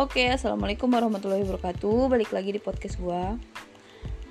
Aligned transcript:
Oke, 0.00 0.32
assalamualaikum 0.32 0.88
warahmatullahi 0.88 1.44
wabarakatuh. 1.44 2.08
Balik 2.08 2.32
lagi 2.32 2.56
di 2.56 2.60
podcast 2.64 2.96
gue. 2.96 3.36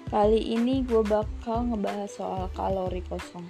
Kali 0.10 0.58
ini 0.58 0.82
gue 0.82 1.06
bakal 1.06 1.70
ngebahas 1.70 2.10
soal 2.10 2.50
kalori 2.58 3.06
kosong. 3.06 3.46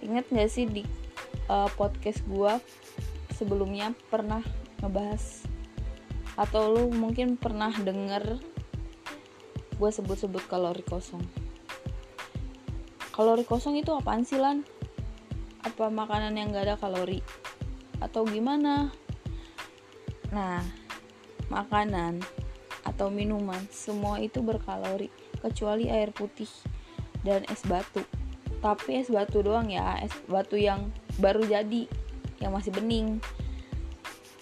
Ingat 0.00 0.32
gak 0.32 0.48
sih 0.48 0.64
di 0.64 0.80
uh, 1.52 1.68
podcast 1.76 2.24
gue 2.24 2.56
sebelumnya 3.36 3.92
pernah 4.08 4.40
ngebahas 4.80 5.44
atau 6.40 6.72
lu 6.72 6.88
mungkin 6.96 7.36
pernah 7.36 7.68
denger 7.68 8.40
gue 9.76 9.90
sebut-sebut 9.92 10.48
kalori 10.48 10.80
kosong. 10.88 11.20
Kalori 13.12 13.44
kosong 13.44 13.76
itu 13.76 13.92
apaan 13.92 14.24
sih 14.24 14.40
lan? 14.40 14.64
Apa 15.68 15.92
makanan 15.92 16.32
yang 16.32 16.48
gak 16.48 16.64
ada 16.64 16.80
kalori? 16.80 17.20
Atau 18.00 18.24
gimana? 18.24 18.88
Nah, 20.32 20.83
makanan, 21.48 22.20
atau 22.84 23.08
minuman, 23.08 23.60
semua 23.72 24.20
itu 24.20 24.44
berkalori 24.44 25.08
kecuali 25.40 25.88
air 25.88 26.12
putih 26.12 26.48
dan 27.24 27.42
es 27.48 27.64
batu. 27.64 28.04
Tapi 28.60 29.00
es 29.00 29.08
batu 29.08 29.40
doang 29.40 29.68
ya, 29.72 30.00
es 30.00 30.12
batu 30.28 30.56
yang 30.56 30.92
baru 31.20 31.44
jadi, 31.44 31.88
yang 32.40 32.52
masih 32.52 32.72
bening. 32.72 33.20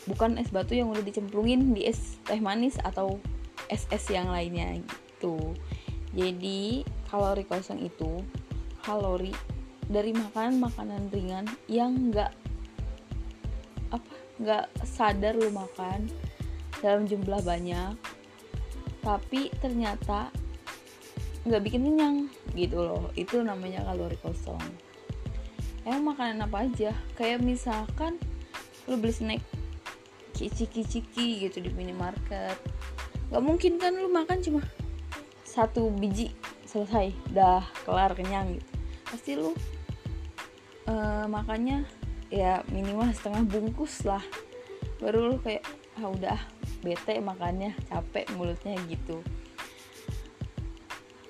Bukan 0.07 0.39
es 0.39 0.51
batu 0.51 0.75
yang 0.75 0.91
udah 0.91 1.03
dicemplungin 1.03 1.75
di 1.75 1.87
es 1.87 2.19
teh 2.27 2.43
manis 2.43 2.79
atau 2.83 3.23
es-es 3.71 4.11
yang 4.11 4.31
lainnya 4.31 4.83
gitu. 4.83 5.55
Jadi, 6.13 6.83
kalori 7.07 7.47
kosong 7.47 7.83
itu 7.87 8.21
kalori 8.83 9.31
dari 9.87 10.11
makanan-makanan 10.11 11.09
ringan 11.15 11.47
yang 11.71 11.95
enggak 11.95 12.35
apa 13.95 14.13
nggak 14.43 14.67
sadar 14.83 15.37
lu 15.39 15.53
makan 15.55 16.11
dalam 16.83 17.07
jumlah 17.07 17.41
banyak 17.47 17.95
tapi 19.03 19.51
ternyata 19.59 20.31
nggak 21.43 21.63
bikin 21.67 21.83
kenyang 21.91 22.17
gitu 22.55 22.79
loh. 22.87 23.11
Itu 23.19 23.43
namanya 23.43 23.83
kalori 23.83 24.15
kosong. 24.23 24.63
Emang 25.83 26.15
makanan 26.15 26.47
apa 26.47 26.71
aja? 26.71 26.95
Kayak 27.19 27.43
misalkan 27.43 28.23
lu 28.87 28.95
beli 28.95 29.11
snack 29.11 29.43
ciki-ciki 30.39 31.47
gitu 31.47 31.59
di 31.59 31.71
minimarket. 31.75 32.55
Nggak 33.31 33.43
mungkin 33.43 33.73
kan 33.83 33.95
lu 33.99 34.07
makan 34.07 34.39
cuma 34.39 34.63
satu 35.43 35.91
biji 35.91 36.31
selesai 36.67 37.11
dah 37.35 37.67
kelar 37.83 38.15
kenyang 38.15 38.59
gitu. 38.59 38.71
Pasti 39.11 39.31
lu 39.35 39.51
uh, 40.87 41.27
makannya 41.27 41.83
ya 42.31 42.63
minimal 42.71 43.11
setengah 43.11 43.43
bungkus 43.51 44.07
lah. 44.07 44.23
Baru 45.03 45.35
lu 45.35 45.37
kayak 45.43 45.67
ah 45.99 46.07
udah 46.09 46.39
bete 46.83 47.23
makannya 47.23 47.79
capek 47.87 48.27
mulutnya 48.35 48.75
gitu. 48.91 49.23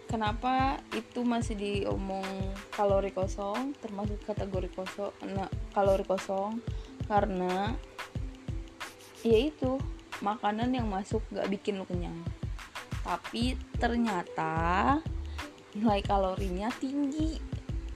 Kenapa 0.09 0.77
itu 0.93 1.25
masih 1.25 1.57
diomong 1.57 2.25
kalori 2.73 3.13
kosong 3.17 3.73
termasuk 3.81 4.21
kategori 4.29 4.69
kosong 4.73 5.13
nah, 5.33 5.49
kalori 5.73 6.05
kosong? 6.05 6.61
Karena 7.09 7.73
ya 9.25 9.39
itu 9.49 9.81
makanan 10.21 10.73
yang 10.73 10.89
masuk 10.89 11.25
gak 11.33 11.49
bikin 11.49 11.81
lu 11.81 11.89
kenyang. 11.89 12.17
Tapi 13.05 13.57
ternyata 13.77 15.01
nilai 15.77 16.01
kalorinya 16.05 16.69
tinggi. 16.77 17.41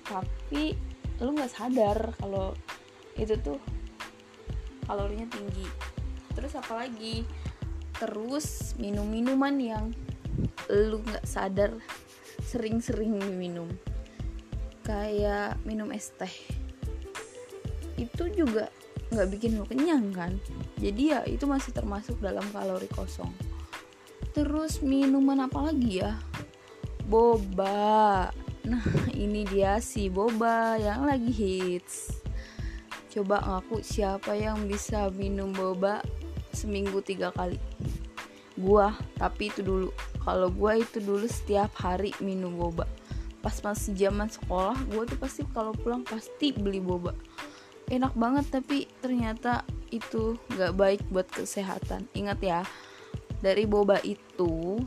Tapi 0.06 0.72
lu 1.20 1.32
nggak 1.32 1.52
sadar 1.52 2.12
kalau 2.20 2.52
itu 3.16 3.32
tuh 3.40 3.60
kalorinya 4.84 5.26
tinggi 5.32 5.95
terus 6.36 6.52
apalagi 6.54 7.24
terus 7.96 8.76
minum 8.76 9.08
minuman 9.08 9.56
yang 9.56 9.84
lu 10.68 11.00
nggak 11.00 11.24
sadar 11.24 11.72
sering-sering 12.44 13.16
minum. 13.34 13.66
Kayak 14.84 15.58
minum 15.66 15.90
es 15.90 16.12
teh. 16.14 16.30
Itu 17.98 18.30
juga 18.30 18.70
nggak 19.10 19.28
bikin 19.32 19.58
lu 19.58 19.64
kenyang 19.66 20.12
kan? 20.14 20.36
Jadi 20.78 21.02
ya 21.10 21.20
itu 21.26 21.48
masih 21.48 21.72
termasuk 21.74 22.20
dalam 22.22 22.44
kalori 22.52 22.86
kosong. 22.92 23.32
Terus 24.36 24.84
minuman 24.84 25.48
apa 25.48 25.72
lagi 25.72 26.04
ya? 26.04 26.14
Boba. 27.08 28.30
Nah 28.66 28.84
ini 29.24 29.42
dia 29.48 29.80
si 29.82 30.12
boba 30.12 30.76
yang 30.76 31.08
lagi 31.08 31.32
hits. 31.32 32.22
Coba 33.10 33.40
ngaku 33.40 33.80
siapa 33.80 34.36
yang 34.36 34.68
bisa 34.68 35.08
minum 35.08 35.48
boba 35.50 36.04
seminggu 36.56 37.04
tiga 37.04 37.28
kali. 37.36 37.60
Gua 38.56 38.96
tapi 39.20 39.52
itu 39.52 39.60
dulu. 39.60 39.92
Kalau 40.24 40.48
gua 40.48 40.80
itu 40.80 40.96
dulu 41.04 41.28
setiap 41.28 41.76
hari 41.76 42.16
minum 42.24 42.56
boba. 42.56 42.88
Pas 43.44 43.60
masih 43.60 43.92
zaman 43.92 44.32
sekolah 44.32 44.74
gua 44.88 45.04
tuh 45.04 45.20
pasti 45.20 45.44
kalau 45.52 45.76
pulang 45.76 46.00
pasti 46.08 46.56
beli 46.56 46.80
boba. 46.80 47.12
Enak 47.92 48.16
banget 48.16 48.48
tapi 48.48 48.88
ternyata 48.98 49.62
itu 49.92 50.34
gak 50.56 50.74
baik 50.74 51.04
buat 51.12 51.28
kesehatan. 51.30 52.08
Ingat 52.16 52.38
ya 52.42 52.60
dari 53.44 53.68
boba 53.68 54.00
itu 54.02 54.80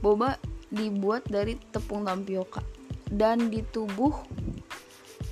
boba 0.00 0.38
dibuat 0.72 1.28
dari 1.28 1.58
tepung 1.74 2.08
tapioka. 2.08 2.64
Dan 3.12 3.52
di 3.52 3.60
tubuh 3.60 4.16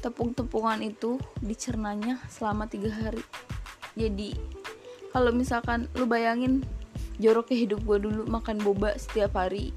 tepung-tepungan 0.04 0.84
itu 0.84 1.16
dicernanya 1.40 2.20
selama 2.28 2.68
tiga 2.68 2.92
hari 2.92 3.24
jadi 3.98 4.36
kalau 5.10 5.34
misalkan 5.34 5.90
lu 5.98 6.06
bayangin 6.06 6.62
joroknya 7.18 7.56
hidup 7.68 7.80
gue 7.84 7.98
dulu 8.06 8.22
makan 8.30 8.62
boba 8.62 8.94
setiap 8.96 9.36
hari 9.36 9.74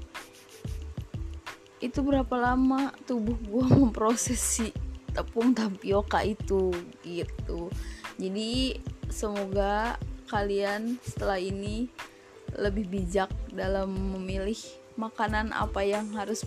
itu 1.84 2.00
berapa 2.00 2.32
lama 2.40 2.96
tubuh 3.04 3.36
gue 3.44 3.64
memproses 3.84 4.40
si 4.40 4.72
tepung 5.14 5.54
tapioka 5.54 6.24
itu 6.26 6.74
gitu. 7.06 7.70
Jadi 8.18 8.80
semoga 9.12 10.00
kalian 10.26 10.98
setelah 11.04 11.38
ini 11.38 11.86
lebih 12.56 12.88
bijak 12.90 13.30
dalam 13.52 13.92
memilih 14.18 14.58
makanan 14.96 15.54
apa 15.54 15.82
yang 15.86 16.10
harus 16.16 16.42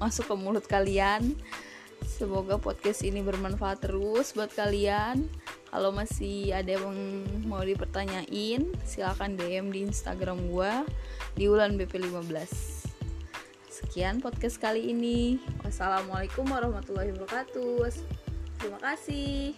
masuk 0.00 0.26
ke 0.26 0.34
mulut 0.34 0.66
kalian. 0.66 1.38
Semoga 2.00 2.56
podcast 2.56 3.04
ini 3.04 3.20
bermanfaat 3.20 3.84
terus 3.84 4.32
buat 4.32 4.50
kalian 4.56 5.28
kalau 5.70 5.94
masih 5.94 6.50
ada 6.50 6.76
yang 6.76 6.90
mau 7.46 7.62
dipertanyain 7.62 8.66
silahkan 8.82 9.30
DM 9.38 9.70
di 9.70 9.86
Instagram 9.86 10.50
gue 10.50 10.72
di 11.38 11.46
Ulan 11.46 11.78
BP15 11.78 12.90
sekian 13.70 14.20
podcast 14.20 14.60
kali 14.60 14.92
ini. 14.92 15.40
Wassalamualaikum 15.64 16.44
warahmatullahi 16.44 17.16
wabarakatuh. 17.16 17.88
Terima 18.60 18.78
kasih 18.82 19.56